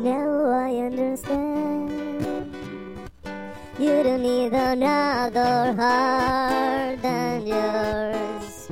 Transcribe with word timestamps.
Now 0.00 0.48
I 0.48 0.76
understand. 0.76 1.90
You 3.78 4.02
don't 4.02 4.22
need 4.22 4.54
another 4.54 5.74
heart 5.74 7.02
than 7.02 7.46
yours. 7.46 8.68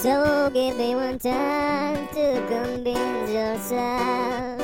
So 0.00 0.48
give 0.54 0.76
me 0.78 0.94
one 0.94 1.18
time 1.18 2.06
to 2.14 2.40
convince 2.48 3.30
yourself. 3.32 4.55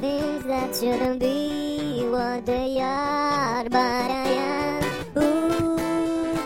Things 0.00 0.44
that 0.44 0.74
shouldn't 0.76 1.18
be 1.20 2.06
what 2.10 2.44
they 2.44 2.78
are, 2.80 3.64
but 3.64 3.76
I 3.78 4.26
am. 4.28 4.82
Ooh, 5.16 5.76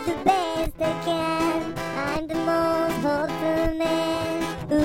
the 0.05 0.15
best 0.23 0.71
I 0.79 0.93
can. 1.03 1.73
I'm 1.97 2.27
the 2.27 2.35
most 2.35 2.95
hopeful 3.03 3.73
man. 3.75 4.43
Ooh, 4.71 4.75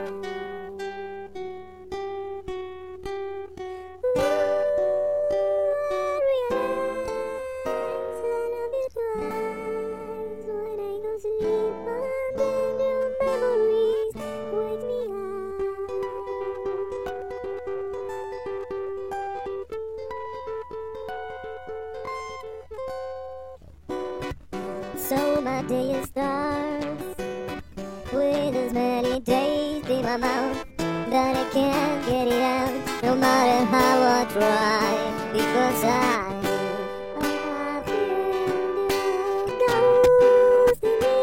So 24.96 25.42
my 25.42 25.62
day 25.64 26.02
starts 26.04 27.04
with 28.14 28.56
as 28.56 28.74
many 28.74 29.20
days 29.22 29.86
in 29.90 30.04
my 30.04 30.18
mouth 30.18 30.66
that 30.78 31.36
I 31.36 31.50
can't 31.52 32.06
get 32.06 32.28
it 32.28 32.42
out, 32.42 33.04
no 33.04 33.16
matter 33.16 33.66
how 33.66 34.02
I 34.02 34.26
try, 34.32 34.96
because 35.34 35.84
I. 35.84 36.32
I 37.22 37.82
feel 37.86 38.88
the 39.48 39.54
ghost 39.68 40.84
in 40.84 40.96
me, 41.02 41.18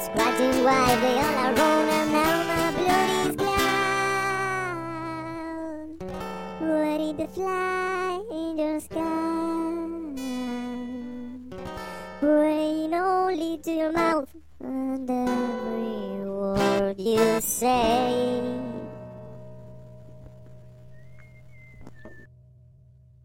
Scratching 0.00 0.64
wildly 0.64 1.14
all 1.18 1.52
around 1.52 1.88
and 1.88 2.08
now 2.12 2.36
my 2.50 2.66
blood 2.78 3.10
is 3.26 3.34
cloud, 6.00 6.10
ready 6.60 7.10
to 7.14 7.26
fly 7.28 8.20
in 8.30 8.56
the 8.56 8.80
sky. 8.80 9.13
Only 13.34 13.58
to 13.64 13.72
your 13.72 13.90
mouth 13.90 14.28
and 14.60 15.10
every 15.10 16.30
word 16.30 17.00
you 17.00 17.40
say. 17.40 18.43